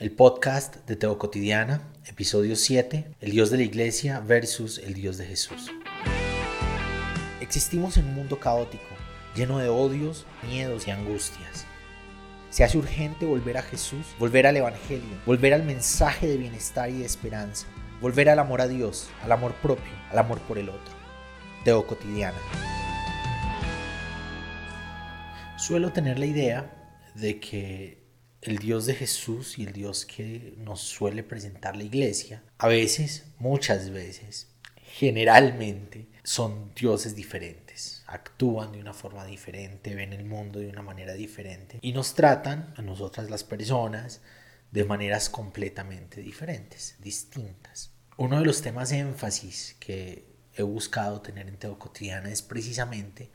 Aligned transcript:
el 0.00 0.10
podcast 0.12 0.76
de 0.86 0.96
Teo 0.96 1.18
Cotidiana, 1.18 1.82
episodio 2.06 2.56
7, 2.56 3.16
el 3.20 3.30
Dios 3.32 3.50
de 3.50 3.58
la 3.58 3.64
Iglesia 3.64 4.20
versus 4.20 4.78
el 4.78 4.94
Dios 4.94 5.18
de 5.18 5.26
Jesús. 5.26 5.70
Existimos 7.42 7.98
en 7.98 8.06
un 8.06 8.14
mundo 8.14 8.40
caótico, 8.40 8.82
lleno 9.36 9.58
de 9.58 9.68
odios, 9.68 10.24
miedos 10.48 10.88
y 10.88 10.90
angustias. 10.90 11.66
Se 12.48 12.64
hace 12.64 12.78
urgente 12.78 13.26
volver 13.26 13.58
a 13.58 13.62
Jesús, 13.62 14.06
volver 14.18 14.46
al 14.46 14.56
Evangelio, 14.56 15.20
volver 15.26 15.52
al 15.52 15.64
mensaje 15.64 16.26
de 16.26 16.38
bienestar 16.38 16.88
y 16.88 17.00
de 17.00 17.04
esperanza, 17.04 17.66
volver 18.00 18.30
al 18.30 18.38
amor 18.38 18.62
a 18.62 18.68
Dios, 18.68 19.10
al 19.22 19.32
amor 19.32 19.52
propio, 19.56 19.92
al 20.10 20.18
amor 20.18 20.40
por 20.48 20.56
el 20.56 20.70
otro. 20.70 20.94
Teo 21.62 21.86
Cotidiana. 21.86 22.38
Suelo 25.58 25.92
tener 25.92 26.18
la 26.18 26.24
idea 26.24 26.70
de 27.14 27.38
que 27.38 27.99
el 28.42 28.58
Dios 28.58 28.86
de 28.86 28.94
Jesús 28.94 29.58
y 29.58 29.64
el 29.64 29.72
Dios 29.72 30.06
que 30.06 30.54
nos 30.58 30.80
suele 30.80 31.22
presentar 31.22 31.76
la 31.76 31.84
iglesia, 31.84 32.42
a 32.58 32.68
veces, 32.68 33.24
muchas 33.38 33.90
veces, 33.90 34.48
generalmente, 34.76 36.08
son 36.22 36.72
dioses 36.74 37.14
diferentes, 37.14 38.02
actúan 38.06 38.72
de 38.72 38.80
una 38.80 38.94
forma 38.94 39.24
diferente, 39.24 39.94
ven 39.94 40.12
el 40.12 40.24
mundo 40.24 40.58
de 40.58 40.68
una 40.68 40.82
manera 40.82 41.14
diferente 41.14 41.78
y 41.82 41.92
nos 41.92 42.14
tratan 42.14 42.72
a 42.76 42.82
nosotras 42.82 43.30
las 43.30 43.44
personas 43.44 44.20
de 44.70 44.84
maneras 44.84 45.28
completamente 45.28 46.20
diferentes, 46.20 46.96
distintas. 47.00 47.92
Uno 48.16 48.38
de 48.38 48.46
los 48.46 48.62
temas 48.62 48.90
de 48.90 48.98
énfasis 48.98 49.76
que 49.80 50.30
he 50.54 50.62
buscado 50.62 51.20
tener 51.20 51.48
en 51.48 51.56
Teo 51.56 51.78
Cotidiana 51.78 52.30
es 52.30 52.42
precisamente 52.42 53.30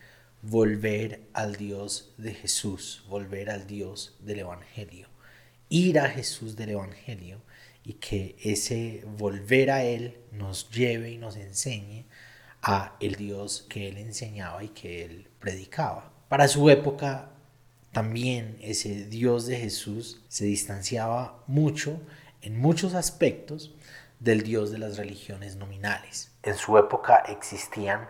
volver 0.47 1.21
al 1.33 1.55
Dios 1.55 2.13
de 2.17 2.35
Jesús, 2.35 3.03
volver 3.09 3.49
al 3.49 3.65
Dios 3.65 4.15
del 4.19 4.39
Evangelio, 4.39 5.09
ir 5.69 5.99
a 5.99 6.07
Jesús 6.07 6.55
del 6.55 6.69
Evangelio 6.69 7.41
y 7.83 7.93
que 7.93 8.35
ese 8.43 9.03
volver 9.17 9.71
a 9.71 9.83
Él 9.83 10.19
nos 10.31 10.69
lleve 10.69 11.09
y 11.09 11.17
nos 11.17 11.35
enseñe 11.35 12.05
a 12.61 12.95
el 12.99 13.15
Dios 13.15 13.65
que 13.67 13.87
Él 13.87 13.97
enseñaba 13.97 14.63
y 14.63 14.69
que 14.69 15.03
Él 15.03 15.27
predicaba. 15.39 16.13
Para 16.29 16.47
su 16.47 16.69
época 16.69 17.31
también 17.91 18.57
ese 18.61 19.05
Dios 19.05 19.47
de 19.47 19.57
Jesús 19.57 20.21
se 20.27 20.45
distanciaba 20.45 21.43
mucho 21.47 21.99
en 22.43 22.59
muchos 22.59 22.93
aspectos 22.93 23.73
del 24.19 24.43
Dios 24.43 24.69
de 24.69 24.77
las 24.77 24.97
religiones 24.97 25.55
nominales. 25.55 26.31
En 26.43 26.55
su 26.55 26.77
época 26.77 27.23
existían 27.27 28.07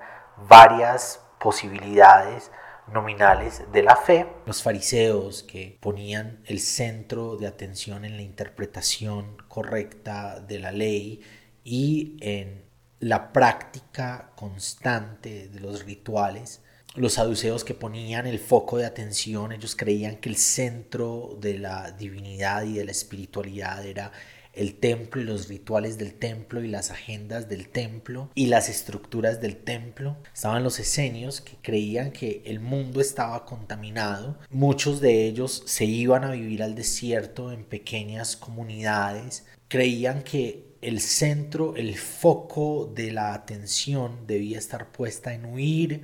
varias 0.49 1.21
posibilidades 1.39 2.51
nominales 2.91 3.63
de 3.71 3.83
la 3.83 3.95
fe. 3.95 4.27
Los 4.45 4.61
fariseos 4.61 5.43
que 5.43 5.77
ponían 5.79 6.41
el 6.45 6.59
centro 6.59 7.35
de 7.37 7.47
atención 7.47 8.05
en 8.05 8.15
la 8.15 8.21
interpretación 8.21 9.37
correcta 9.47 10.39
de 10.39 10.59
la 10.59 10.71
ley 10.71 11.21
y 11.63 12.17
en 12.21 12.63
la 12.99 13.33
práctica 13.33 14.31
constante 14.35 15.49
de 15.49 15.59
los 15.59 15.85
rituales. 15.85 16.61
Los 16.95 17.13
saduceos 17.13 17.65
que 17.65 17.73
ponían 17.73 18.25
el 18.25 18.39
foco 18.39 18.77
de 18.77 18.85
atención, 18.85 19.51
ellos 19.51 19.75
creían 19.75 20.15
que 20.17 20.29
el 20.29 20.37
centro 20.37 21.37
de 21.41 21.57
la 21.57 21.91
divinidad 21.91 22.63
y 22.63 22.73
de 22.73 22.85
la 22.85 22.91
espiritualidad 22.91 23.85
era 23.85 24.11
el 24.55 24.75
templo 24.75 25.21
y 25.21 25.25
los 25.25 25.47
rituales 25.47 25.97
del 25.97 26.13
templo 26.13 26.63
y 26.63 26.67
las 26.67 26.91
agendas 26.91 27.49
del 27.49 27.69
templo 27.69 28.29
y 28.35 28.47
las 28.47 28.69
estructuras 28.69 29.41
del 29.41 29.57
templo. 29.57 30.17
Estaban 30.33 30.63
los 30.63 30.79
esenios 30.79 31.41
que 31.41 31.57
creían 31.61 32.11
que 32.11 32.41
el 32.45 32.59
mundo 32.59 33.01
estaba 33.01 33.45
contaminado. 33.45 34.37
Muchos 34.49 35.01
de 35.01 35.25
ellos 35.25 35.63
se 35.65 35.85
iban 35.85 36.23
a 36.23 36.31
vivir 36.31 36.63
al 36.63 36.75
desierto 36.75 37.51
en 37.51 37.65
pequeñas 37.65 38.35
comunidades. 38.35 39.45
Creían 39.67 40.23
que 40.23 40.75
el 40.81 41.01
centro, 41.01 41.75
el 41.75 41.95
foco 41.97 42.91
de 42.93 43.11
la 43.11 43.33
atención 43.33 44.27
debía 44.27 44.57
estar 44.57 44.91
puesta 44.91 45.33
en 45.33 45.45
huir 45.45 46.03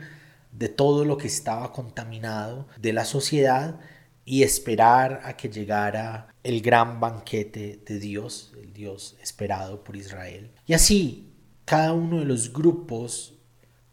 de 0.52 0.70
todo 0.70 1.06
lo 1.06 1.18
que 1.18 1.28
estaba 1.28 1.72
contaminado 1.72 2.68
de 2.80 2.94
la 2.94 3.06
sociedad 3.06 3.80
y 4.26 4.44
esperar 4.44 5.22
a 5.24 5.36
que 5.36 5.50
llegara 5.50 6.34
el 6.44 6.62
gran 6.62 7.00
banquete 7.00 7.82
de 7.86 8.00
Dios, 8.00 8.54
el 8.62 8.74
Dios 8.74 9.18
esperado 9.22 9.84
por 9.84 9.96
Israel. 9.96 10.52
Y 10.66 10.74
así, 10.74 11.34
cada 11.66 11.94
uno 11.94 12.20
de 12.20 12.26
los 12.26 12.52
grupos 12.54 13.36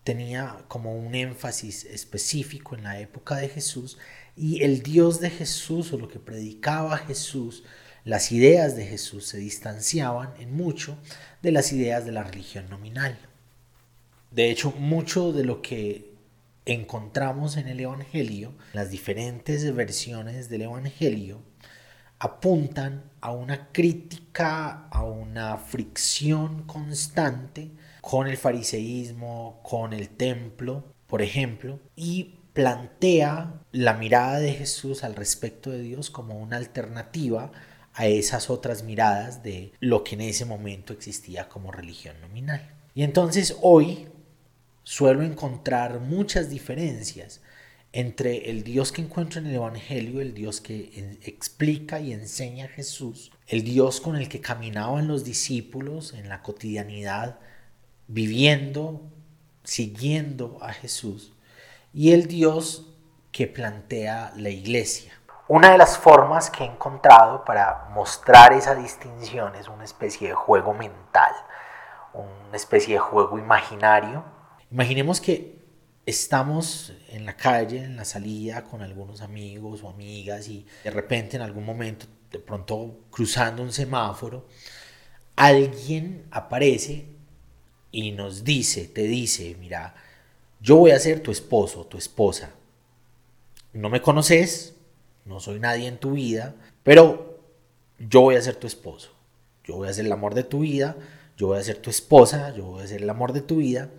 tenía 0.04 0.64
como 0.68 0.96
un 0.96 1.14
énfasis 1.14 1.84
específico 1.84 2.74
en 2.74 2.84
la 2.84 2.98
época 2.98 3.36
de 3.36 3.48
Jesús 3.48 3.98
y 4.36 4.62
el 4.62 4.82
Dios 4.82 5.20
de 5.20 5.30
Jesús 5.30 5.92
o 5.92 5.98
lo 5.98 6.08
que 6.08 6.20
predicaba 6.20 6.96
Jesús, 6.96 7.64
las 8.04 8.32
ideas 8.32 8.76
de 8.76 8.86
Jesús 8.86 9.26
se 9.26 9.38
distanciaban 9.38 10.32
en 10.38 10.56
mucho 10.56 10.96
de 11.42 11.52
las 11.52 11.72
ideas 11.72 12.04
de 12.06 12.12
la 12.12 12.22
religión 12.22 12.70
nominal. 12.70 13.18
De 14.30 14.50
hecho, 14.50 14.72
mucho 14.72 15.32
de 15.32 15.44
lo 15.44 15.60
que 15.60 16.07
encontramos 16.72 17.56
en 17.56 17.68
el 17.68 17.80
Evangelio, 17.80 18.54
las 18.72 18.90
diferentes 18.90 19.74
versiones 19.74 20.48
del 20.48 20.62
Evangelio, 20.62 21.42
apuntan 22.18 23.04
a 23.20 23.32
una 23.32 23.68
crítica, 23.72 24.88
a 24.88 25.04
una 25.04 25.56
fricción 25.56 26.64
constante 26.64 27.70
con 28.00 28.26
el 28.26 28.36
fariseísmo, 28.36 29.60
con 29.62 29.92
el 29.92 30.08
templo, 30.08 30.84
por 31.06 31.22
ejemplo, 31.22 31.80
y 31.96 32.34
plantea 32.52 33.62
la 33.72 33.94
mirada 33.94 34.38
de 34.38 34.52
Jesús 34.52 35.04
al 35.04 35.14
respecto 35.14 35.70
de 35.70 35.80
Dios 35.80 36.10
como 36.10 36.38
una 36.38 36.56
alternativa 36.56 37.52
a 37.94 38.06
esas 38.06 38.50
otras 38.50 38.82
miradas 38.82 39.42
de 39.42 39.72
lo 39.80 40.04
que 40.04 40.16
en 40.16 40.22
ese 40.22 40.44
momento 40.44 40.92
existía 40.92 41.48
como 41.48 41.72
religión 41.72 42.20
nominal. 42.20 42.74
Y 42.94 43.04
entonces 43.04 43.56
hoy 43.62 44.08
suelo 44.88 45.22
encontrar 45.22 46.00
muchas 46.00 46.48
diferencias 46.48 47.42
entre 47.92 48.48
el 48.48 48.64
Dios 48.64 48.90
que 48.90 49.02
encuentro 49.02 49.38
en 49.38 49.48
el 49.48 49.56
Evangelio, 49.56 50.22
el 50.22 50.32
Dios 50.32 50.62
que 50.62 51.18
explica 51.24 52.00
y 52.00 52.14
enseña 52.14 52.64
a 52.64 52.68
Jesús, 52.68 53.30
el 53.46 53.64
Dios 53.64 54.00
con 54.00 54.16
el 54.16 54.30
que 54.30 54.40
caminaban 54.40 55.06
los 55.06 55.24
discípulos 55.24 56.14
en 56.14 56.30
la 56.30 56.40
cotidianidad, 56.40 57.38
viviendo, 58.06 59.02
siguiendo 59.62 60.56
a 60.62 60.72
Jesús, 60.72 61.34
y 61.92 62.12
el 62.12 62.26
Dios 62.26 62.90
que 63.30 63.46
plantea 63.46 64.32
la 64.36 64.48
iglesia. 64.48 65.12
Una 65.48 65.70
de 65.70 65.76
las 65.76 65.98
formas 65.98 66.48
que 66.48 66.64
he 66.64 66.66
encontrado 66.66 67.44
para 67.44 67.90
mostrar 67.92 68.54
esa 68.54 68.74
distinción 68.74 69.54
es 69.54 69.68
una 69.68 69.84
especie 69.84 70.28
de 70.28 70.34
juego 70.34 70.72
mental, 70.72 71.34
una 72.14 72.56
especie 72.56 72.94
de 72.94 73.00
juego 73.00 73.38
imaginario 73.38 74.37
Imaginemos 74.70 75.20
que 75.20 75.58
estamos 76.04 76.92
en 77.10 77.24
la 77.24 77.36
calle, 77.36 77.84
en 77.84 77.96
la 77.96 78.04
salida 78.04 78.64
con 78.64 78.82
algunos 78.82 79.20
amigos 79.22 79.82
o 79.82 79.88
amigas 79.88 80.48
y 80.48 80.66
de 80.84 80.90
repente 80.90 81.36
en 81.36 81.42
algún 81.42 81.64
momento, 81.64 82.06
de 82.30 82.38
pronto 82.38 83.00
cruzando 83.10 83.62
un 83.62 83.72
semáforo, 83.72 84.46
alguien 85.36 86.26
aparece 86.30 87.06
y 87.90 88.12
nos 88.12 88.44
dice, 88.44 88.88
te 88.88 89.02
dice, 89.02 89.56
mira, 89.58 89.94
yo 90.60 90.76
voy 90.76 90.90
a 90.90 90.98
ser 90.98 91.20
tu 91.20 91.30
esposo, 91.30 91.86
tu 91.86 91.96
esposa. 91.96 92.50
No 93.72 93.88
me 93.88 94.02
conoces, 94.02 94.74
no 95.24 95.40
soy 95.40 95.60
nadie 95.60 95.86
en 95.86 95.98
tu 95.98 96.12
vida, 96.12 96.54
pero 96.82 97.40
yo 97.98 98.22
voy 98.22 98.36
a 98.36 98.42
ser 98.42 98.56
tu 98.56 98.66
esposo. 98.66 99.12
Yo 99.64 99.76
voy 99.76 99.88
a 99.88 99.92
ser 99.92 100.06
el 100.06 100.12
amor 100.12 100.34
de 100.34 100.44
tu 100.44 100.60
vida, 100.60 100.96
yo 101.36 101.48
voy 101.48 101.58
a 101.58 101.62
ser 101.62 101.76
tu 101.76 101.90
esposa, 101.90 102.54
yo 102.54 102.64
voy 102.64 102.82
a 102.82 102.86
ser 102.86 103.02
el 103.02 103.10
amor 103.10 103.32
de 103.32 103.42
tu 103.42 103.56
vida. 103.56 103.90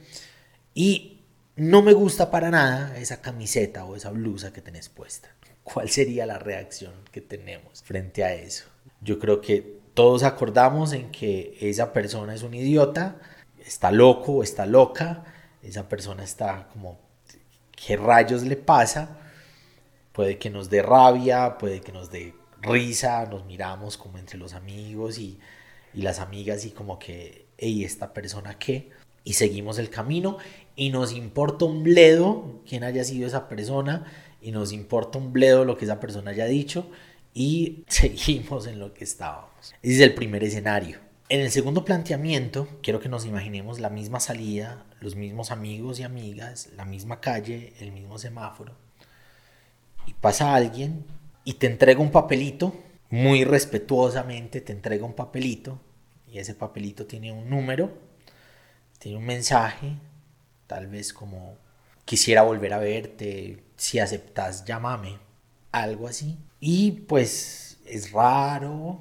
Y 0.73 1.19
no 1.55 1.81
me 1.81 1.93
gusta 1.93 2.31
para 2.31 2.49
nada 2.49 2.97
esa 2.97 3.21
camiseta 3.21 3.85
o 3.85 3.95
esa 3.95 4.11
blusa 4.11 4.53
que 4.53 4.61
tenés 4.61 4.89
puesta. 4.89 5.29
¿Cuál 5.63 5.89
sería 5.89 6.25
la 6.25 6.39
reacción 6.39 6.93
que 7.11 7.21
tenemos 7.21 7.83
frente 7.83 8.23
a 8.23 8.33
eso? 8.33 8.65
Yo 9.01 9.19
creo 9.19 9.41
que 9.41 9.79
todos 9.93 10.23
acordamos 10.23 10.93
en 10.93 11.11
que 11.11 11.57
esa 11.59 11.91
persona 11.93 12.33
es 12.33 12.43
un 12.43 12.53
idiota, 12.53 13.17
está 13.63 13.91
loco 13.91 14.33
o 14.33 14.43
está 14.43 14.65
loca, 14.65 15.25
esa 15.61 15.87
persona 15.89 16.23
está 16.23 16.69
como, 16.71 16.99
¿qué 17.75 17.97
rayos 17.97 18.43
le 18.43 18.55
pasa? 18.55 19.17
Puede 20.13 20.37
que 20.37 20.49
nos 20.49 20.69
dé 20.69 20.81
rabia, 20.81 21.57
puede 21.57 21.81
que 21.81 21.91
nos 21.91 22.09
dé 22.09 22.33
risa, 22.61 23.25
nos 23.25 23.45
miramos 23.45 23.97
como 23.97 24.17
entre 24.17 24.37
los 24.37 24.53
amigos 24.53 25.17
y, 25.17 25.39
y 25.93 26.01
las 26.01 26.19
amigas 26.19 26.65
y 26.65 26.71
como 26.71 26.97
que, 26.97 27.47
¿y 27.57 27.83
¿esta 27.83 28.13
persona 28.13 28.57
qué? 28.57 28.89
Y 29.29 29.33
seguimos 29.33 29.77
el 29.77 29.91
camino 29.91 30.37
y 30.75 30.89
nos 30.89 31.13
importa 31.13 31.65
un 31.65 31.83
bledo 31.83 32.63
quién 32.67 32.83
haya 32.83 33.03
sido 33.03 33.27
esa 33.27 33.47
persona 33.47 34.11
y 34.41 34.51
nos 34.51 34.71
importa 34.71 35.19
un 35.19 35.31
bledo 35.31 35.65
lo 35.65 35.77
que 35.77 35.85
esa 35.85 35.99
persona 35.99 36.31
haya 36.31 36.45
dicho 36.45 36.89
y 37.35 37.83
seguimos 37.87 38.65
en 38.65 38.79
lo 38.79 38.91
que 38.91 39.03
estábamos. 39.03 39.75
Ese 39.83 39.93
es 39.93 39.99
el 40.01 40.15
primer 40.15 40.43
escenario. 40.43 40.97
En 41.29 41.41
el 41.41 41.51
segundo 41.51 41.85
planteamiento, 41.85 42.67
quiero 42.81 42.99
que 42.99 43.07
nos 43.07 43.27
imaginemos 43.27 43.79
la 43.79 43.91
misma 43.91 44.19
salida, 44.19 44.83
los 44.99 45.15
mismos 45.15 45.51
amigos 45.51 45.99
y 45.99 46.03
amigas, 46.03 46.69
la 46.75 46.85
misma 46.85 47.21
calle, 47.21 47.73
el 47.79 47.91
mismo 47.91 48.17
semáforo. 48.17 48.73
Y 50.07 50.15
pasa 50.15 50.55
alguien 50.55 51.05
y 51.43 51.53
te 51.53 51.67
entrega 51.67 52.01
un 52.01 52.09
papelito 52.09 52.73
muy 53.11 53.43
respetuosamente 53.43 54.61
te 54.61 54.71
entrega 54.71 55.05
un 55.05 55.13
papelito 55.13 55.79
y 56.31 56.39
ese 56.39 56.53
papelito 56.53 57.05
tiene 57.05 57.31
un 57.31 57.49
número, 57.49 57.91
tiene 58.99 59.17
un 59.17 59.25
mensaje, 59.25 59.93
tal 60.67 60.87
vez 60.87 61.13
como 61.13 61.57
quisiera 62.05 62.43
volver 62.43 62.73
a 62.73 62.79
verte, 62.79 63.63
si 63.75 63.99
aceptas 63.99 64.65
llámame, 64.65 65.17
algo 65.71 66.07
así. 66.07 66.37
Y 66.59 66.91
pues 66.91 67.77
es 67.85 68.11
raro, 68.11 68.99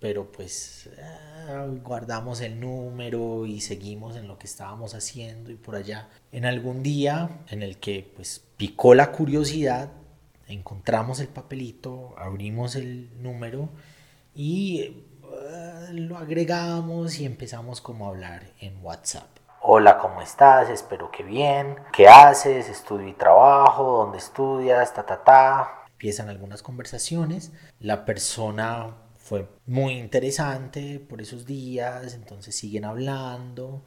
pero 0.00 0.30
pues 0.32 0.88
eh, 0.96 1.80
guardamos 1.82 2.40
el 2.40 2.58
número 2.58 3.46
y 3.46 3.60
seguimos 3.60 4.16
en 4.16 4.26
lo 4.26 4.38
que 4.38 4.46
estábamos 4.46 4.94
haciendo 4.94 5.50
y 5.50 5.56
por 5.56 5.76
allá. 5.76 6.08
En 6.32 6.44
algún 6.44 6.82
día 6.82 7.30
en 7.48 7.62
el 7.62 7.78
que 7.78 8.10
pues 8.16 8.42
picó 8.56 8.94
la 8.94 9.12
curiosidad, 9.12 9.90
encontramos 10.48 11.20
el 11.20 11.28
papelito, 11.28 12.14
abrimos 12.18 12.74
el 12.74 13.10
número 13.22 13.68
y 14.34 15.04
lo 15.92 16.18
agregamos 16.18 17.18
y 17.18 17.24
empezamos 17.24 17.80
como 17.80 18.06
a 18.06 18.08
hablar 18.08 18.42
en 18.60 18.82
WhatsApp. 18.84 19.28
Hola, 19.62 19.98
¿cómo 19.98 20.22
estás? 20.22 20.70
Espero 20.70 21.10
que 21.10 21.22
bien. 21.22 21.76
¿Qué 21.92 22.08
haces? 22.08 22.68
Estudio 22.68 23.08
y 23.08 23.12
trabajo. 23.12 24.04
¿Dónde 24.04 24.18
estudias? 24.18 24.94
Ta, 24.94 25.04
ta, 25.04 25.22
ta. 25.22 25.84
Empiezan 25.92 26.28
algunas 26.28 26.62
conversaciones. 26.62 27.52
La 27.78 28.04
persona 28.04 28.96
fue 29.18 29.48
muy 29.66 29.92
interesante 29.98 30.98
por 30.98 31.20
esos 31.20 31.46
días, 31.46 32.14
entonces 32.14 32.56
siguen 32.56 32.84
hablando, 32.84 33.84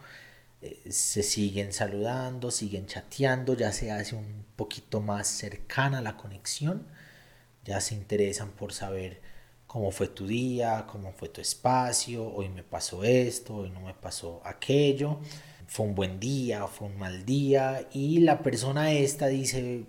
eh, 0.62 0.82
se 0.90 1.24
siguen 1.24 1.74
saludando, 1.74 2.52
siguen 2.52 2.86
chateando, 2.86 3.54
ya 3.56 3.72
se 3.72 3.92
hace 3.92 4.16
un 4.16 4.46
poquito 4.56 5.02
más 5.02 5.28
cercana 5.28 6.02
la 6.02 6.16
conexión, 6.16 6.88
ya 7.66 7.82
se 7.82 7.96
interesan 7.96 8.52
por 8.52 8.74
saber 8.74 9.22
cómo 9.74 9.90
fue 9.90 10.08
tu 10.08 10.28
día, 10.28 10.86
cómo 10.88 11.14
fue 11.14 11.30
tu 11.30 11.42
espacio, 11.42 12.32
hoy 12.32 12.48
me 12.48 12.62
pasó 12.62 13.04
esto, 13.04 13.56
hoy 13.56 13.72
no 13.72 13.82
me 13.82 13.96
pasó 13.96 14.40
aquello, 14.46 15.18
fue 15.66 15.88
un 15.88 15.96
buen 15.96 16.20
día, 16.20 16.68
fue 16.68 16.90
un 16.90 17.00
mal 17.00 17.26
día 17.26 17.88
y 17.92 18.20
la 18.20 18.44
persona 18.44 18.92
esta 18.92 19.26
dice, 19.26 19.86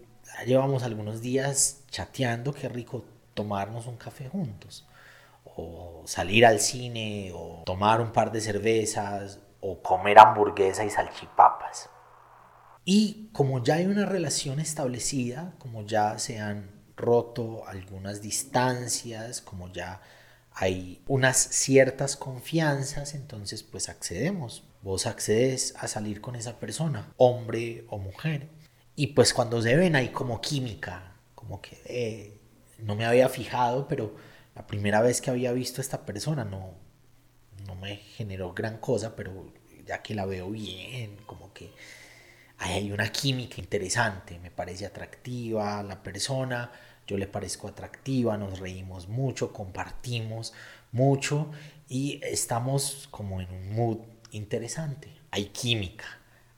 llevamos 0.47 0.85
algunos 0.85 1.21
días 1.21 1.83
chateando, 1.91 2.55
qué 2.55 2.71
rico 2.71 3.05
tomarnos 3.35 3.87
un 3.87 3.97
café 3.97 4.27
juntos 4.31 4.87
o 5.45 6.01
salir 6.07 6.47
al 6.47 6.61
cine, 6.61 7.33
o 7.35 7.63
tomar 7.67 8.01
un 8.01 8.11
par 8.11 8.33
de 8.33 8.41
cervezas, 8.41 9.39
o 9.61 9.83
comer 9.83 10.19
hamburguesa 10.19 10.87
y 10.87 10.91
salchipapas. 10.91 11.91
Y 12.87 13.29
como 13.35 13.63
ya 13.63 13.75
hay 13.75 13.85
una 13.85 14.07
relación 14.07 14.61
establecida, 14.61 15.53
como 15.59 15.83
ya 15.83 16.19
se 16.19 16.41
han 16.41 16.71
roto 16.96 17.67
algunas 17.67 18.23
distancias, 18.23 19.41
como 19.41 19.73
ya 19.73 20.00
hay 20.52 21.02
unas 21.08 21.37
ciertas 21.37 22.17
confianzas, 22.17 23.14
entonces 23.14 23.62
pues 23.62 23.88
accedemos. 23.88 24.64
Vos 24.82 25.06
accedes 25.06 25.75
a 25.79 25.88
salir 25.88 26.20
con 26.20 26.37
esa 26.37 26.61
persona, 26.61 27.12
hombre 27.17 27.85
o 27.88 27.99
mujer. 27.99 28.49
Y 28.96 29.08
pues 29.08 29.35
cuando 29.35 29.61
se 29.62 29.76
ven 29.76 29.96
hay 29.96 30.11
como 30.11 30.41
química, 30.41 31.17
como 31.35 31.61
que 31.61 31.81
eh, 31.87 32.38
no 32.79 32.94
me 32.94 33.06
había 33.06 33.29
fijado, 33.29 33.88
pero 33.88 34.14
la 34.55 34.67
primera 34.67 35.00
vez 35.00 35.20
que 35.20 35.31
había 35.31 35.52
visto 35.52 35.81
a 35.81 35.82
esta 35.82 36.06
persona 36.06 36.44
no, 36.44 36.75
no 37.67 37.75
me 37.75 37.96
generó 37.96 38.52
gran 38.55 38.79
cosa, 38.79 39.17
pero 39.17 39.52
ya 39.87 40.02
que 40.02 40.14
la 40.14 40.26
veo 40.26 40.50
bien, 40.50 41.17
como 41.26 41.52
que 41.52 41.73
hay 42.73 42.93
una 42.93 43.11
química 43.13 43.57
interesante, 43.59 44.39
me 44.39 44.51
parece 44.51 44.87
atractiva 44.87 45.83
la 45.83 46.03
persona, 46.03 46.71
yo 47.07 47.19
le 47.19 47.27
parezco 47.27 47.69
atractiva, 47.69 48.39
nos 48.39 48.59
reímos 48.59 49.09
mucho, 49.09 49.53
compartimos 49.53 50.55
mucho 50.93 51.51
y 51.89 52.21
estamos 52.25 53.09
como 53.11 53.41
en 53.41 53.51
un 53.51 53.75
mood 53.75 53.99
interesante, 54.31 55.09
hay 55.31 55.47
química, 55.47 56.07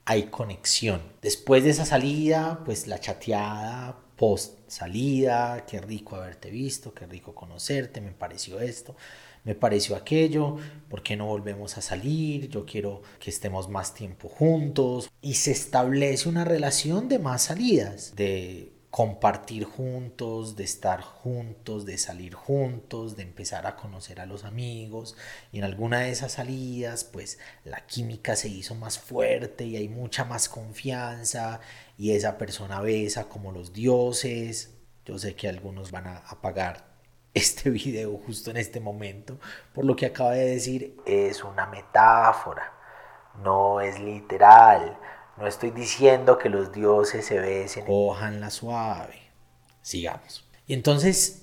hay 0.04 0.24
conexión. 0.24 1.02
Después 1.22 1.64
de 1.64 1.70
esa 1.70 1.84
salida, 1.84 2.62
pues 2.64 2.86
la 2.86 3.00
chateada 3.00 3.98
post 4.16 4.58
salida, 4.68 5.64
qué 5.66 5.80
rico 5.80 6.16
haberte 6.16 6.50
visto, 6.50 6.94
qué 6.94 7.06
rico 7.06 7.34
conocerte, 7.34 8.00
me 8.00 8.12
pareció 8.12 8.60
esto, 8.60 8.96
me 9.46 9.54
pareció 9.54 9.94
aquello, 9.94 10.56
¿por 10.90 11.04
qué 11.04 11.16
no 11.16 11.26
volvemos 11.26 11.78
a 11.78 11.80
salir? 11.80 12.48
Yo 12.48 12.66
quiero 12.66 13.02
que 13.20 13.30
estemos 13.30 13.68
más 13.68 13.94
tiempo 13.94 14.28
juntos 14.28 15.08
y 15.22 15.34
se 15.34 15.52
establece 15.52 16.28
una 16.28 16.44
relación 16.44 17.08
de 17.08 17.20
más 17.20 17.44
salidas, 17.44 18.16
de 18.16 18.72
compartir 18.90 19.62
juntos, 19.62 20.56
de 20.56 20.64
estar 20.64 21.00
juntos, 21.00 21.86
de 21.86 21.96
salir 21.96 22.34
juntos, 22.34 23.16
de 23.16 23.22
empezar 23.22 23.68
a 23.68 23.76
conocer 23.76 24.20
a 24.20 24.26
los 24.26 24.42
amigos. 24.42 25.16
Y 25.52 25.58
en 25.58 25.64
alguna 25.64 26.00
de 26.00 26.10
esas 26.10 26.32
salidas, 26.32 27.04
pues 27.04 27.38
la 27.64 27.86
química 27.86 28.34
se 28.34 28.48
hizo 28.48 28.74
más 28.74 28.98
fuerte 28.98 29.64
y 29.64 29.76
hay 29.76 29.88
mucha 29.88 30.24
más 30.24 30.48
confianza 30.48 31.60
y 31.96 32.12
esa 32.12 32.36
persona 32.36 32.80
besa 32.80 33.28
como 33.28 33.52
los 33.52 33.72
dioses. 33.72 34.70
Yo 35.04 35.20
sé 35.20 35.36
que 35.36 35.48
algunos 35.48 35.92
van 35.92 36.08
a 36.08 36.16
apagar 36.16 36.95
este 37.36 37.70
video 37.84 38.16
justo 38.18 38.50
en 38.50 38.56
este 38.56 38.80
momento, 38.80 39.38
por 39.72 39.84
lo 39.84 39.94
que 39.94 40.06
acaba 40.06 40.32
de 40.32 40.46
decir, 40.46 40.96
es 41.06 41.44
una 41.44 41.66
metáfora, 41.66 42.72
no 43.42 43.80
es 43.80 44.00
literal 44.00 44.98
no 45.36 45.46
estoy 45.46 45.70
diciendo 45.70 46.38
que 46.38 46.48
los 46.48 46.72
dioses 46.72 47.26
se 47.26 47.38
besen. 47.38 47.84
la 48.40 48.50
suave. 48.50 49.20
Sigamos. 49.82 50.44
Y 50.66 50.72
entonces 50.72 51.42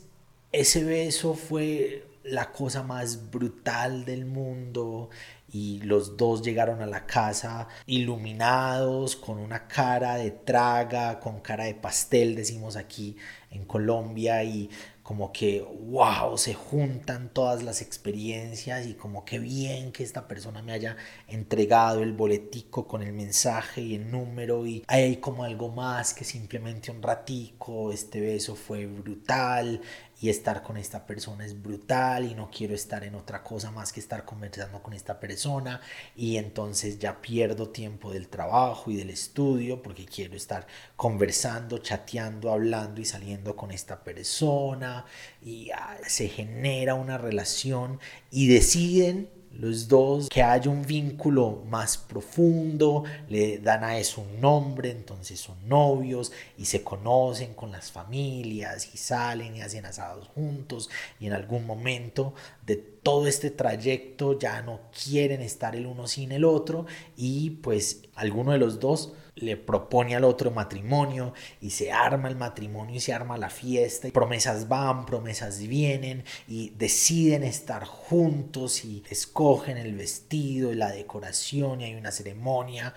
ese 0.52 0.84
beso 0.84 1.36
fue 1.36 2.08
la 2.24 2.52
cosa 2.52 2.84
más 2.84 3.30
brutal 3.30 4.06
del 4.06 4.26
mundo 4.26 5.10
y 5.52 5.80
los 5.82 6.18
dos 6.18 6.42
llegaron 6.42 6.82
a 6.82 6.88
la 6.88 7.06
casa 7.06 7.68
iluminados, 7.86 9.16
con 9.16 9.38
una 9.38 9.68
cara 9.68 10.16
de 10.16 10.32
traga, 10.32 11.20
con 11.20 11.42
cara 11.42 11.66
de 11.66 11.76
pastel, 11.76 12.36
decimos 12.36 12.76
aquí 12.76 13.16
en 13.52 13.66
Colombia, 13.66 14.44
y 14.44 14.72
como 15.04 15.34
que, 15.34 15.62
wow, 15.62 16.38
se 16.38 16.54
juntan 16.54 17.30
todas 17.30 17.62
las 17.62 17.82
experiencias 17.82 18.88
y 18.88 18.94
como 18.94 19.26
que 19.26 19.38
bien 19.38 19.92
que 19.92 20.02
esta 20.02 20.30
persona 20.30 20.62
me 20.62 20.72
haya 20.72 20.96
entregado 21.28 22.02
el 22.02 22.14
boletico 22.14 22.88
con 22.88 23.04
el 23.04 23.12
mensaje 23.12 23.82
y 23.82 23.96
el 23.96 24.10
número 24.10 24.66
y 24.66 24.84
hay 24.88 25.18
como 25.18 25.44
algo 25.44 25.70
más 25.70 26.14
que 26.14 26.24
simplemente 26.24 26.90
un 26.90 27.02
ratico, 27.02 27.92
este 27.92 28.22
beso 28.22 28.56
fue 28.56 28.86
brutal 28.86 29.82
y 30.24 30.30
estar 30.30 30.64
con 30.64 30.78
esta 30.78 31.06
persona 31.06 31.46
es 31.46 31.62
brutal 31.62 32.24
y 32.24 32.34
no 32.34 32.50
quiero 32.50 32.74
estar 32.74 33.04
en 33.04 33.14
otra 33.14 33.44
cosa 33.44 33.72
más 33.72 33.92
que 33.92 34.00
estar 34.00 34.24
conversando 34.24 34.82
con 34.82 34.94
esta 34.94 35.20
persona 35.20 35.82
y 36.16 36.38
entonces 36.38 36.98
ya 36.98 37.22
pierdo 37.22 37.72
tiempo 37.72 38.10
del 38.14 38.30
trabajo 38.30 38.90
y 38.90 38.96
del 38.96 39.10
estudio 39.10 39.82
porque 39.82 40.06
quiero 40.06 40.38
estar 40.38 40.66
conversando, 40.96 41.80
chateando, 41.80 42.54
hablando 42.54 43.02
y 43.02 43.06
saliendo 43.06 43.58
con 43.58 43.72
esta 43.72 44.02
persona 44.02 45.04
y 45.42 45.72
ah, 45.72 45.98
se 46.08 46.30
genera 46.30 46.94
una 46.94 47.18
relación 47.18 48.00
y 48.32 48.48
deciden 48.48 49.30
los 49.60 49.88
dos, 49.88 50.30
que 50.30 50.42
haya 50.42 50.70
un 50.70 50.86
vínculo 50.86 51.64
más 51.70 51.98
profundo, 51.98 53.04
le 53.30 53.60
dan 53.60 53.84
a 53.84 53.98
eso 53.98 54.22
un 54.22 54.42
nombre, 54.42 54.92
entonces 54.92 55.40
son 55.40 55.58
novios 55.68 56.32
y 56.58 56.66
se 56.66 56.84
conocen 56.84 57.54
con 57.54 57.72
las 57.72 57.92
familias 57.92 58.90
y 58.94 58.98
salen 58.98 59.56
y 59.56 59.62
hacen 59.62 59.86
asados 59.86 60.28
juntos 60.30 60.90
y 61.20 61.28
en 61.28 61.34
algún 61.34 61.66
momento 61.66 62.34
de 62.66 62.93
todo 63.04 63.28
este 63.28 63.52
trayecto 63.52 64.40
ya 64.40 64.62
no 64.62 64.80
quieren 65.04 65.42
estar 65.42 65.76
el 65.76 65.86
uno 65.86 66.08
sin 66.08 66.32
el 66.32 66.46
otro 66.46 66.86
y 67.18 67.52
pues 67.52 68.04
alguno 68.16 68.54
de 68.54 68.58
los 68.58 68.80
dos 68.80 69.14
le 69.36 69.58
propone 69.58 70.16
al 70.16 70.24
otro 70.24 70.52
matrimonio 70.52 71.34
y 71.60 71.72
se 71.72 71.92
arma 71.92 72.30
el 72.30 72.36
matrimonio 72.36 72.96
y 72.96 73.00
se 73.00 73.14
arma 73.14 73.38
la 73.38 73.50
fiesta. 73.50 74.08
Y 74.08 74.12
promesas 74.12 74.68
van, 74.68 75.06
promesas 75.06 75.60
vienen 75.60 76.24
y 76.48 76.70
deciden 76.72 77.44
estar 77.44 77.86
juntos 77.86 78.86
y 78.86 79.04
escogen 79.10 79.78
el 79.78 79.96
vestido 79.96 80.72
y 80.72 80.76
la 80.76 80.92
decoración 80.92 81.82
y 81.82 81.86
hay 81.86 81.96
una 81.96 82.12
ceremonia 82.12 82.94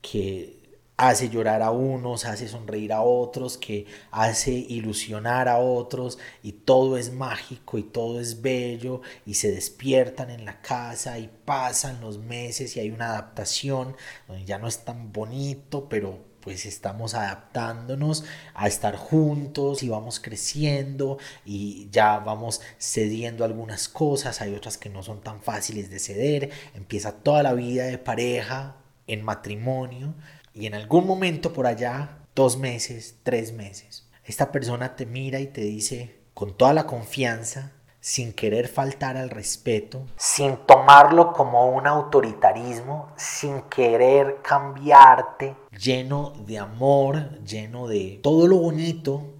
que 0.00 0.59
hace 1.00 1.30
llorar 1.30 1.62
a 1.62 1.70
unos, 1.70 2.26
hace 2.26 2.46
sonreír 2.46 2.92
a 2.92 3.00
otros, 3.00 3.56
que 3.56 3.86
hace 4.10 4.52
ilusionar 4.52 5.48
a 5.48 5.58
otros 5.58 6.18
y 6.42 6.52
todo 6.52 6.98
es 6.98 7.10
mágico 7.10 7.78
y 7.78 7.84
todo 7.84 8.20
es 8.20 8.42
bello 8.42 9.00
y 9.24 9.34
se 9.34 9.50
despiertan 9.50 10.28
en 10.28 10.44
la 10.44 10.60
casa 10.60 11.18
y 11.18 11.30
pasan 11.46 12.02
los 12.02 12.18
meses 12.18 12.76
y 12.76 12.80
hay 12.80 12.90
una 12.90 13.12
adaptación 13.12 13.96
donde 14.28 14.44
ya 14.44 14.58
no 14.58 14.68
es 14.68 14.84
tan 14.84 15.10
bonito, 15.10 15.88
pero 15.88 16.18
pues 16.42 16.66
estamos 16.66 17.14
adaptándonos 17.14 18.24
a 18.52 18.68
estar 18.68 18.96
juntos 18.96 19.82
y 19.82 19.88
vamos 19.88 20.20
creciendo 20.20 21.16
y 21.46 21.88
ya 21.90 22.18
vamos 22.18 22.60
cediendo 22.78 23.46
algunas 23.46 23.88
cosas, 23.88 24.42
hay 24.42 24.54
otras 24.54 24.76
que 24.76 24.90
no 24.90 25.02
son 25.02 25.22
tan 25.22 25.40
fáciles 25.40 25.88
de 25.88 25.98
ceder, 25.98 26.50
empieza 26.74 27.12
toda 27.12 27.42
la 27.42 27.54
vida 27.54 27.84
de 27.84 27.96
pareja 27.96 28.76
en 29.06 29.24
matrimonio 29.24 30.14
y 30.52 30.66
en 30.66 30.74
algún 30.74 31.06
momento 31.06 31.52
por 31.52 31.66
allá, 31.66 32.18
dos 32.34 32.58
meses, 32.58 33.16
tres 33.22 33.52
meses, 33.52 34.08
esta 34.24 34.52
persona 34.52 34.96
te 34.96 35.06
mira 35.06 35.40
y 35.40 35.46
te 35.46 35.62
dice 35.62 36.20
con 36.34 36.56
toda 36.56 36.72
la 36.72 36.86
confianza, 36.86 37.72
sin 38.00 38.32
querer 38.32 38.68
faltar 38.68 39.16
al 39.16 39.28
respeto, 39.28 40.06
sin 40.16 40.56
tomarlo 40.66 41.32
como 41.32 41.70
un 41.70 41.86
autoritarismo, 41.86 43.12
sin 43.16 43.62
querer 43.62 44.38
cambiarte, 44.42 45.54
lleno 45.78 46.32
de 46.46 46.58
amor, 46.58 47.38
lleno 47.44 47.88
de 47.88 48.18
todo 48.22 48.46
lo 48.46 48.56
bonito 48.56 49.34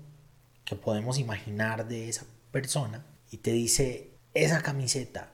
que 0.65 0.77
podemos 0.77 1.19
imaginar 1.19 1.89
de 1.89 2.09
esa 2.11 2.27
persona, 2.51 3.07
y 3.31 3.39
te 3.39 3.53
dice, 3.53 4.19
esa 4.35 4.61
camiseta, 4.61 5.31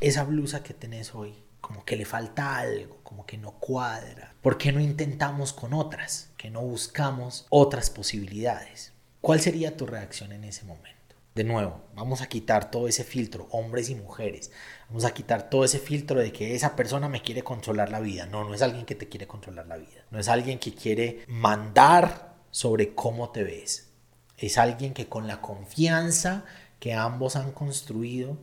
esa 0.00 0.24
blusa 0.24 0.62
que 0.62 0.72
tenés 0.72 1.14
hoy, 1.14 1.42
como 1.60 1.84
que 1.84 1.96
le 1.96 2.04
falta 2.04 2.56
algo, 2.58 2.98
como 3.02 3.26
que 3.26 3.38
no 3.38 3.52
cuadra. 3.52 4.34
¿Por 4.42 4.58
qué 4.58 4.72
no 4.72 4.80
intentamos 4.80 5.52
con 5.52 5.74
otras? 5.74 6.30
Que 6.36 6.50
no 6.50 6.62
buscamos 6.62 7.46
otras 7.50 7.90
posibilidades. 7.90 8.92
¿Cuál 9.20 9.40
sería 9.40 9.76
tu 9.76 9.86
reacción 9.86 10.32
en 10.32 10.44
ese 10.44 10.64
momento? 10.64 11.00
De 11.34 11.44
nuevo, 11.44 11.80
vamos 11.94 12.22
a 12.22 12.28
quitar 12.28 12.70
todo 12.70 12.88
ese 12.88 13.04
filtro, 13.04 13.46
hombres 13.52 13.88
y 13.88 13.94
mujeres. 13.94 14.50
Vamos 14.88 15.04
a 15.04 15.14
quitar 15.14 15.48
todo 15.48 15.64
ese 15.64 15.78
filtro 15.78 16.18
de 16.18 16.32
que 16.32 16.54
esa 16.54 16.74
persona 16.74 17.08
me 17.08 17.22
quiere 17.22 17.44
controlar 17.44 17.90
la 17.90 18.00
vida. 18.00 18.26
No, 18.26 18.44
no 18.44 18.52
es 18.52 18.62
alguien 18.62 18.84
que 18.84 18.96
te 18.96 19.08
quiere 19.08 19.28
controlar 19.28 19.66
la 19.66 19.76
vida. 19.76 20.04
No 20.10 20.18
es 20.18 20.28
alguien 20.28 20.58
que 20.58 20.74
quiere 20.74 21.24
mandar 21.28 22.34
sobre 22.50 22.94
cómo 22.94 23.30
te 23.30 23.44
ves. 23.44 23.90
Es 24.36 24.58
alguien 24.58 24.92
que 24.92 25.08
con 25.08 25.28
la 25.28 25.40
confianza 25.40 26.44
que 26.80 26.94
ambos 26.94 27.36
han 27.36 27.52
construido 27.52 28.38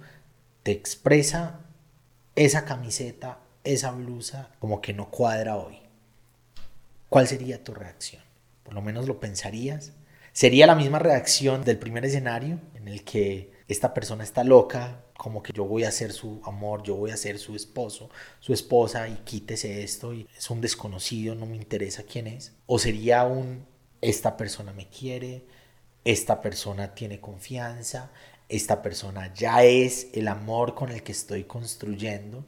te 0.64 0.72
expresa 0.72 1.67
esa 2.38 2.66
camiseta, 2.66 3.40
esa 3.64 3.92
blusa, 3.92 4.52
como 4.60 4.80
que 4.80 4.94
no 4.94 5.10
cuadra 5.10 5.58
hoy. 5.58 5.82
¿Cuál 7.10 7.28
sería 7.28 7.64
tu 7.64 7.74
reacción? 7.74 8.24
Por 8.64 8.76
lo 8.76 8.82
menos 8.82 9.08
lo 9.08 9.20
pensarías. 9.20 9.94
¿Sería 10.34 10.68
la 10.68 10.76
misma 10.76 11.00
reacción 11.00 11.64
del 11.64 11.80
primer 11.80 12.06
escenario 12.06 12.60
en 12.76 12.88
el 12.88 13.04
que 13.04 13.52
esta 13.68 13.92
persona 13.94 14.24
está 14.24 14.44
loca, 14.44 15.04
como 15.18 15.42
que 15.42 15.52
yo 15.52 15.66
voy 15.66 15.84
a 15.84 15.92
ser 15.92 16.14
su 16.14 16.40
amor, 16.46 16.84
yo 16.84 16.96
voy 16.96 17.10
a 17.10 17.18
ser 17.18 17.40
su 17.40 17.56
esposo, 17.56 18.12
su 18.40 18.54
esposa 18.54 19.10
y 19.10 19.16
quítese 19.26 19.84
esto 19.84 20.14
y 20.14 20.28
es 20.38 20.50
un 20.52 20.62
desconocido, 20.62 21.34
no 21.34 21.48
me 21.48 21.56
interesa 21.56 22.04
quién 22.04 22.28
es? 22.28 22.54
¿O 22.68 22.78
sería 22.78 23.26
un 23.26 23.66
esta 24.00 24.38
persona 24.38 24.74
me 24.74 24.88
quiere, 24.88 25.48
esta 26.06 26.40
persona 26.40 26.94
tiene 26.94 27.20
confianza, 27.20 28.12
esta 28.50 28.82
persona 28.82 29.34
ya 29.34 29.64
es 29.64 30.08
el 30.14 30.28
amor 30.28 30.74
con 30.74 30.90
el 30.90 31.04
que 31.04 31.12
estoy 31.12 31.44
construyendo 31.44 32.46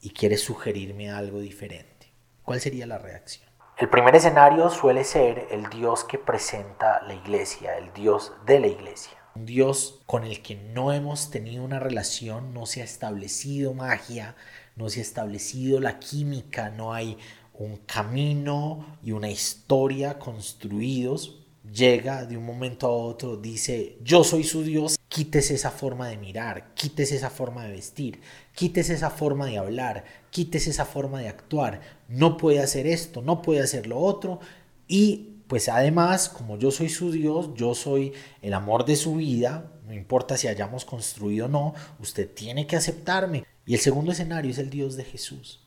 y 0.00 0.10
quiere 0.10 0.36
sugerirme 0.36 1.10
algo 1.10 1.40
diferente. 1.40 2.12
¿Cuál 2.44 2.60
sería 2.60 2.86
la 2.86 2.98
reacción? 2.98 3.48
El 3.78 3.88
primer 3.88 4.14
escenario 4.14 4.70
suele 4.70 5.02
ser 5.02 5.48
el 5.50 5.68
Dios 5.68 6.04
que 6.04 6.18
presenta 6.18 7.02
la 7.02 7.14
iglesia, 7.14 7.76
el 7.78 7.92
Dios 7.92 8.32
de 8.46 8.60
la 8.60 8.66
iglesia. 8.68 9.12
Un 9.34 9.46
Dios 9.46 10.02
con 10.06 10.24
el 10.24 10.42
que 10.42 10.56
no 10.56 10.92
hemos 10.92 11.30
tenido 11.30 11.64
una 11.64 11.80
relación, 11.80 12.52
no 12.52 12.66
se 12.66 12.82
ha 12.82 12.84
establecido 12.84 13.74
magia, 13.74 14.36
no 14.76 14.88
se 14.90 15.00
ha 15.00 15.02
establecido 15.02 15.80
la 15.80 15.98
química, 15.98 16.70
no 16.70 16.92
hay 16.92 17.18
un 17.54 17.78
camino 17.78 18.98
y 19.02 19.12
una 19.12 19.30
historia 19.30 20.18
construidos 20.18 21.42
llega 21.70 22.24
de 22.24 22.36
un 22.36 22.44
momento 22.44 22.86
a 22.86 22.90
otro, 22.90 23.36
dice, 23.36 23.98
yo 24.02 24.24
soy 24.24 24.44
su 24.44 24.62
Dios, 24.62 24.98
quítese 25.12 25.54
esa 25.54 25.70
forma 25.70 26.08
de 26.08 26.16
mirar, 26.16 26.72
quítese 26.74 27.16
esa 27.16 27.28
forma 27.28 27.64
de 27.64 27.72
vestir, 27.72 28.22
quítese 28.54 28.94
esa 28.94 29.10
forma 29.10 29.44
de 29.44 29.58
hablar, 29.58 30.04
quítese 30.30 30.70
esa 30.70 30.86
forma 30.86 31.20
de 31.20 31.28
actuar, 31.28 31.82
no 32.08 32.38
puede 32.38 32.60
hacer 32.60 32.86
esto, 32.86 33.20
no 33.20 33.42
puede 33.42 33.60
hacer 33.60 33.86
lo 33.86 33.98
otro 33.98 34.40
y 34.88 35.28
pues 35.48 35.68
además, 35.68 36.30
como 36.30 36.56
yo 36.56 36.70
soy 36.70 36.88
su 36.88 37.12
Dios, 37.12 37.50
yo 37.56 37.74
soy 37.74 38.14
el 38.40 38.54
amor 38.54 38.86
de 38.86 38.96
su 38.96 39.16
vida, 39.16 39.70
no 39.86 39.92
importa 39.92 40.38
si 40.38 40.48
hayamos 40.48 40.86
construido 40.86 41.44
o 41.44 41.48
no, 41.50 41.74
usted 41.98 42.26
tiene 42.32 42.66
que 42.66 42.76
aceptarme. 42.76 43.44
Y 43.66 43.74
el 43.74 43.80
segundo 43.80 44.12
escenario 44.12 44.50
es 44.50 44.56
el 44.56 44.70
Dios 44.70 44.96
de 44.96 45.04
Jesús, 45.04 45.60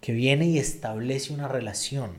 que 0.00 0.12
viene 0.12 0.46
y 0.46 0.58
establece 0.58 1.34
una 1.34 1.46
relación 1.46 2.12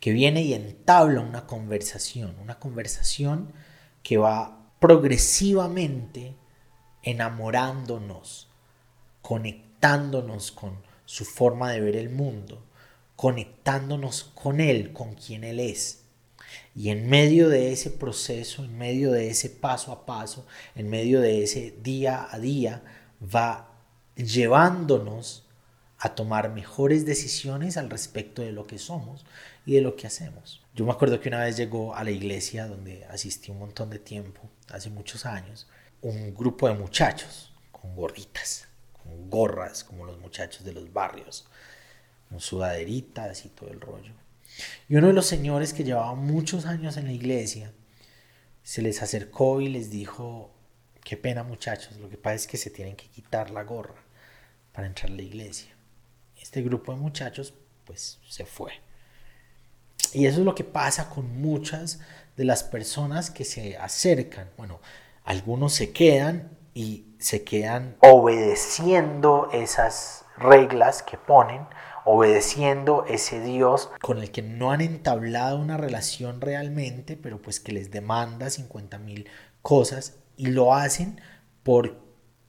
que 0.00 0.12
viene 0.12 0.42
y 0.42 0.52
entabla 0.52 1.22
una 1.22 1.46
conversación, 1.46 2.36
una 2.42 2.58
conversación 2.58 3.54
que 4.02 4.18
va 4.18 4.63
progresivamente 4.84 6.34
enamorándonos, 7.02 8.50
conectándonos 9.22 10.52
con 10.52 10.76
su 11.06 11.24
forma 11.24 11.72
de 11.72 11.80
ver 11.80 11.96
el 11.96 12.10
mundo, 12.10 12.62
conectándonos 13.16 14.24
con 14.34 14.60
Él, 14.60 14.92
con 14.92 15.14
quien 15.14 15.42
Él 15.42 15.58
es. 15.58 16.02
Y 16.74 16.90
en 16.90 17.08
medio 17.08 17.48
de 17.48 17.72
ese 17.72 17.88
proceso, 17.92 18.62
en 18.62 18.76
medio 18.76 19.10
de 19.10 19.30
ese 19.30 19.48
paso 19.48 19.90
a 19.90 20.04
paso, 20.04 20.46
en 20.74 20.90
medio 20.90 21.22
de 21.22 21.42
ese 21.42 21.74
día 21.82 22.28
a 22.30 22.38
día, 22.38 22.82
va 23.34 23.70
llevándonos 24.16 25.46
a 25.96 26.14
tomar 26.14 26.52
mejores 26.52 27.06
decisiones 27.06 27.78
al 27.78 27.88
respecto 27.88 28.42
de 28.42 28.52
lo 28.52 28.66
que 28.66 28.76
somos 28.76 29.24
y 29.66 29.74
de 29.74 29.80
lo 29.80 29.96
que 29.96 30.06
hacemos. 30.06 30.62
Yo 30.74 30.84
me 30.84 30.92
acuerdo 30.92 31.20
que 31.20 31.28
una 31.28 31.44
vez 31.44 31.56
llegó 31.56 31.94
a 31.94 32.04
la 32.04 32.10
iglesia 32.10 32.66
donde 32.66 33.04
asistí 33.06 33.50
un 33.50 33.58
montón 33.58 33.90
de 33.90 33.98
tiempo, 33.98 34.40
hace 34.68 34.90
muchos 34.90 35.26
años, 35.26 35.66
un 36.02 36.34
grupo 36.34 36.68
de 36.68 36.74
muchachos 36.74 37.52
con 37.70 37.94
gorritas, 37.94 38.66
con 38.92 39.30
gorras, 39.30 39.84
como 39.84 40.04
los 40.04 40.18
muchachos 40.18 40.64
de 40.64 40.72
los 40.72 40.92
barrios, 40.92 41.46
con 42.28 42.40
sudaderitas 42.40 43.44
y 43.44 43.48
todo 43.48 43.70
el 43.70 43.80
rollo. 43.80 44.12
Y 44.88 44.96
uno 44.96 45.08
de 45.08 45.12
los 45.12 45.26
señores 45.26 45.72
que 45.72 45.84
llevaba 45.84 46.14
muchos 46.14 46.66
años 46.66 46.96
en 46.96 47.06
la 47.06 47.12
iglesia 47.12 47.72
se 48.62 48.82
les 48.82 49.02
acercó 49.02 49.60
y 49.60 49.68
les 49.68 49.90
dijo, 49.90 50.52
qué 51.02 51.16
pena 51.16 51.42
muchachos, 51.42 51.96
lo 51.98 52.08
que 52.08 52.16
pasa 52.16 52.36
es 52.36 52.46
que 52.46 52.56
se 52.56 52.70
tienen 52.70 52.96
que 52.96 53.08
quitar 53.08 53.50
la 53.50 53.64
gorra 53.64 54.02
para 54.72 54.86
entrar 54.86 55.10
a 55.10 55.14
la 55.14 55.22
iglesia 55.22 55.74
este 56.44 56.62
grupo 56.62 56.92
de 56.92 56.98
muchachos 56.98 57.54
pues 57.84 58.20
se 58.28 58.44
fue. 58.44 58.72
Y 60.14 60.26
eso 60.26 60.40
es 60.40 60.44
lo 60.44 60.54
que 60.54 60.64
pasa 60.64 61.10
con 61.10 61.40
muchas 61.40 62.00
de 62.36 62.44
las 62.44 62.62
personas 62.62 63.30
que 63.30 63.44
se 63.44 63.76
acercan. 63.76 64.48
Bueno, 64.56 64.80
algunos 65.24 65.74
se 65.74 65.92
quedan 65.92 66.56
y 66.72 67.06
se 67.18 67.44
quedan 67.44 67.96
obedeciendo 68.00 69.48
esas 69.52 70.24
reglas 70.36 71.02
que 71.02 71.16
ponen, 71.16 71.66
obedeciendo 72.04 73.04
ese 73.08 73.40
Dios 73.40 73.90
con 74.00 74.18
el 74.18 74.30
que 74.30 74.42
no 74.42 74.70
han 74.70 74.80
entablado 74.80 75.58
una 75.58 75.76
relación 75.76 76.40
realmente, 76.40 77.16
pero 77.16 77.40
pues 77.40 77.60
que 77.60 77.72
les 77.72 77.90
demanda 77.90 78.50
50 78.50 78.98
mil 78.98 79.28
cosas 79.62 80.14
y 80.36 80.46
lo 80.46 80.74
hacen 80.74 81.20
por 81.62 81.96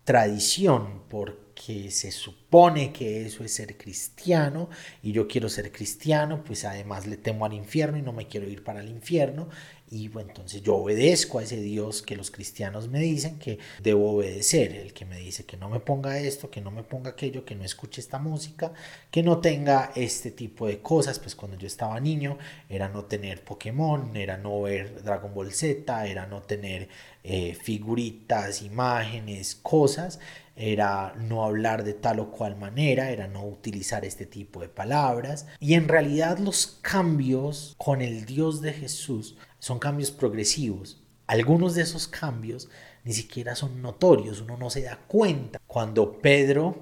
tradición, 0.03 1.03
por 1.09 1.44
que 1.55 1.89
se 1.89 2.11
supone 2.11 2.91
que 2.91 3.25
eso 3.25 3.43
es 3.43 3.53
ser 3.53 3.77
cristiano 3.77 4.69
y 5.01 5.13
yo 5.13 5.27
quiero 5.27 5.47
ser 5.49 5.71
cristiano, 5.71 6.43
pues 6.43 6.65
además 6.65 7.07
le 7.07 7.17
temo 7.17 7.45
al 7.45 7.53
infierno 7.53 7.97
y 7.97 8.01
no 8.01 8.11
me 8.11 8.27
quiero 8.27 8.47
ir 8.47 8.63
para 8.63 8.81
el 8.81 8.89
infierno. 8.89 9.47
Y 9.89 10.09
bueno, 10.09 10.29
entonces 10.29 10.61
yo 10.63 10.75
obedezco 10.77 11.39
a 11.39 11.43
ese 11.43 11.61
Dios 11.61 12.01
que 12.01 12.17
los 12.17 12.31
cristianos 12.31 12.89
me 12.89 12.99
dicen 12.99 13.37
que 13.37 13.59
debo 13.81 14.15
obedecer, 14.15 14.73
el 14.75 14.93
que 14.93 15.05
me 15.05 15.17
dice 15.17 15.45
que 15.45 15.57
no 15.57 15.69
me 15.69 15.79
ponga 15.79 16.19
esto, 16.19 16.49
que 16.49 16.59
no 16.59 16.71
me 16.71 16.83
ponga 16.83 17.11
aquello, 17.11 17.45
que 17.45 17.55
no 17.55 17.63
escuche 17.63 18.01
esta 18.01 18.17
música, 18.17 18.73
que 19.11 19.23
no 19.23 19.39
tenga 19.39 19.91
este 19.95 20.31
tipo 20.31 20.67
de 20.67 20.79
cosas, 20.81 21.19
pues 21.19 21.35
cuando 21.35 21.57
yo 21.57 21.67
estaba 21.67 21.99
niño 21.99 22.37
era 22.67 22.89
no 22.89 23.05
tener 23.05 23.43
Pokémon, 23.43 24.15
era 24.17 24.37
no 24.37 24.63
ver 24.63 25.03
Dragon 25.03 25.33
Ball 25.33 25.53
Z, 25.53 26.07
era 26.07 26.25
no 26.25 26.41
tener 26.41 26.89
eh, 27.23 27.53
figuritas, 27.53 28.63
imágenes, 28.63 29.55
cosas 29.55 30.19
era 30.55 31.13
no 31.17 31.43
hablar 31.43 31.83
de 31.83 31.93
tal 31.93 32.19
o 32.19 32.31
cual 32.31 32.55
manera, 32.55 33.11
era 33.11 33.27
no 33.27 33.45
utilizar 33.45 34.05
este 34.05 34.25
tipo 34.25 34.61
de 34.61 34.69
palabras. 34.69 35.47
Y 35.59 35.73
en 35.73 35.87
realidad 35.87 36.37
los 36.39 36.79
cambios 36.81 37.75
con 37.77 38.01
el 38.01 38.25
Dios 38.25 38.61
de 38.61 38.73
Jesús 38.73 39.37
son 39.59 39.79
cambios 39.79 40.11
progresivos. 40.11 41.01
Algunos 41.27 41.75
de 41.75 41.81
esos 41.81 42.07
cambios 42.07 42.69
ni 43.03 43.13
siquiera 43.13 43.55
son 43.55 43.81
notorios, 43.81 44.41
uno 44.41 44.57
no 44.57 44.69
se 44.69 44.81
da 44.81 44.97
cuenta. 45.07 45.59
Cuando 45.67 46.19
Pedro 46.21 46.75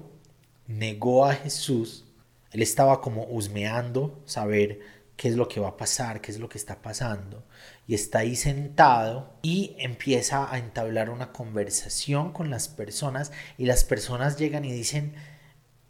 negó 0.66 1.26
a 1.26 1.34
Jesús, 1.34 2.04
él 2.50 2.62
estaba 2.62 3.00
como 3.00 3.24
husmeando 3.24 4.22
saber 4.24 4.80
qué 5.16 5.28
es 5.28 5.36
lo 5.36 5.48
que 5.48 5.60
va 5.60 5.68
a 5.68 5.76
pasar, 5.76 6.20
qué 6.20 6.30
es 6.30 6.38
lo 6.38 6.48
que 6.48 6.58
está 6.58 6.80
pasando. 6.80 7.44
Y 7.86 7.94
está 7.94 8.20
ahí 8.20 8.34
sentado 8.36 9.38
y 9.42 9.76
empieza 9.78 10.50
a 10.52 10.58
entablar 10.58 11.10
una 11.10 11.32
conversación 11.32 12.32
con 12.32 12.50
las 12.50 12.68
personas 12.68 13.30
y 13.58 13.66
las 13.66 13.84
personas 13.84 14.38
llegan 14.38 14.64
y 14.64 14.72
dicen, 14.72 15.14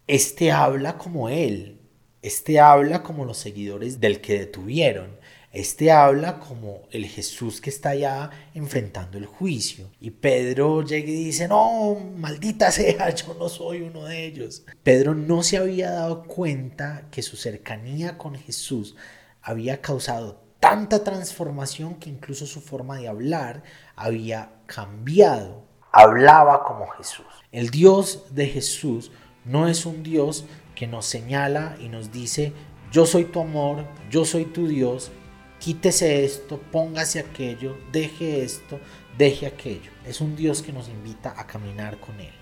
este 0.07 0.53
habla 0.53 0.99
como 0.99 1.29
él, 1.29 1.81
este 2.23 2.59
habla 2.61 3.03
como 3.03 3.25
los 3.25 3.39
seguidores 3.39 4.01
del 4.01 4.21
que 4.21 4.39
detuvieron, 4.39 5.19
este 5.55 5.93
habla 5.93 6.41
como 6.41 6.83
el 6.91 7.07
Jesús 7.07 7.61
que 7.61 7.71
está 7.71 7.91
allá 7.91 8.31
enfrentando 8.55 9.19
el 9.19 9.27
juicio. 9.27 9.89
Y 10.01 10.11
Pedro 10.11 10.83
llega 10.83 11.09
y 11.09 11.25
dice, 11.27 11.47
no, 11.47 11.95
maldita 12.17 12.73
sea, 12.73 13.11
yo 13.15 13.35
no 13.35 13.49
soy 13.49 13.83
uno 13.83 14.05
de 14.05 14.27
ellos. 14.27 14.65
Pedro 14.83 15.15
no 15.15 15.45
se 15.45 15.59
había 15.59 15.93
dado 15.93 16.25
cuenta 16.25 17.07
que 17.13 17.23
su 17.23 17.37
cercanía 17.37 18.19
con 18.19 18.35
Jesús 18.35 18.97
había 19.43 19.81
causado 19.81 20.44
tanta 20.64 21.04
transformación 21.04 21.97
que 21.97 22.09
incluso 22.09 22.47
su 22.47 22.62
forma 22.62 22.97
de 22.97 23.06
hablar 23.06 23.62
había 23.97 24.50
cambiado. 24.64 25.62
hablaba 25.92 26.64
como 26.64 26.87
Jesús. 26.88 27.26
El 27.52 27.68
Dios 27.68 28.35
de 28.35 28.47
Jesús 28.47 29.12
no 29.44 29.68
es 29.68 29.85
un 29.85 30.02
Dios 30.02 30.47
que 30.75 30.87
nos 30.87 31.04
señala 31.04 31.76
y 31.80 31.90
nos 31.90 32.11
dice, 32.12 32.54
yo 32.90 33.04
soy 33.04 33.26
tu 33.26 33.40
amor, 33.40 33.85
yo 34.11 34.25
soy 34.25 34.47
tu 34.47 34.66
Dios, 34.66 35.12
quítese 35.61 36.25
esto, 36.25 36.59
póngase 36.73 37.18
aquello, 37.21 37.76
deje 37.92 38.42
esto, 38.42 38.80
deje 39.18 39.47
aquello. 39.47 39.90
Es 40.06 40.23
un 40.23 40.35
Dios 40.35 40.62
que 40.62 40.73
nos 40.73 40.88
invita 40.88 41.35
a 41.37 41.47
caminar 41.47 42.00
con 42.00 42.18
Él, 42.18 42.33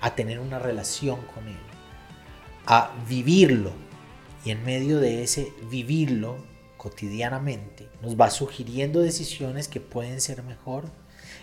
a 0.00 0.14
tener 0.14 0.38
una 0.38 0.60
relación 0.60 1.20
con 1.34 1.48
Él, 1.48 1.66
a 2.66 2.92
vivirlo. 3.08 3.72
Y 4.44 4.52
en 4.52 4.64
medio 4.64 5.00
de 5.00 5.24
ese 5.24 5.52
vivirlo 5.68 6.51
cotidianamente, 6.82 7.88
nos 8.02 8.20
va 8.20 8.28
sugiriendo 8.28 9.02
decisiones 9.02 9.68
que 9.68 9.78
pueden 9.78 10.20
ser 10.20 10.42
mejor 10.42 10.86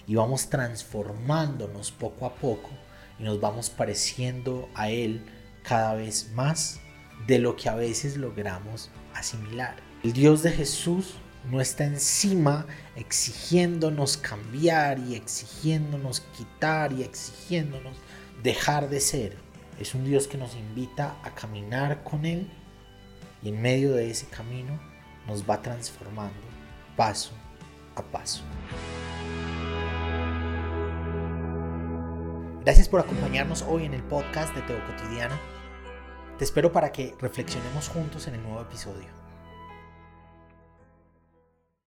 y 0.05 0.15
vamos 0.15 0.49
transformándonos 0.49 1.91
poco 1.91 2.25
a 2.25 2.35
poco 2.35 2.71
y 3.17 3.23
nos 3.23 3.39
vamos 3.39 3.69
pareciendo 3.69 4.67
a 4.75 4.89
Él 4.89 5.23
cada 5.63 5.93
vez 5.93 6.31
más 6.33 6.81
de 7.25 7.39
lo 7.39 7.55
que 7.55 7.69
a 7.69 7.75
veces 7.75 8.17
logramos 8.17 8.89
asimilar. 9.13 9.77
El 10.03 10.11
Dios 10.11 10.43
de 10.43 10.51
Jesús 10.51 11.13
no 11.49 11.61
está 11.61 11.85
encima 11.85 12.65
exigiéndonos 12.97 14.17
cambiar 14.17 14.99
y 14.99 15.15
exigiéndonos 15.15 16.19
quitar 16.37 16.91
y 16.91 17.03
exigiéndonos 17.03 17.95
dejar 18.43 18.89
de 18.89 18.99
ser. 18.99 19.37
Es 19.79 19.95
un 19.95 20.03
Dios 20.03 20.27
que 20.27 20.37
nos 20.37 20.57
invita 20.57 21.15
a 21.23 21.33
caminar 21.33 22.03
con 22.03 22.25
Él 22.25 22.51
y 23.41 23.47
en 23.47 23.61
medio 23.61 23.93
de 23.93 24.11
ese 24.11 24.25
camino 24.25 24.88
nos 25.29 25.47
va 25.47 25.61
transformando 25.61 26.41
paso 26.97 27.31
a 27.95 28.01
paso. 28.01 28.41
Gracias 32.65 32.89
por 32.89 32.99
acompañarnos 32.99 33.61
hoy 33.61 33.85
en 33.85 33.93
el 33.93 34.03
podcast 34.03 34.53
de 34.55 34.61
Teo 34.63 34.83
Cotidiana. 34.85 35.39
Te 36.37 36.45
espero 36.45 36.71
para 36.71 36.91
que 36.91 37.15
reflexionemos 37.19 37.89
juntos 37.89 38.27
en 38.27 38.35
el 38.35 38.43
nuevo 38.43 38.61
episodio. 38.61 39.18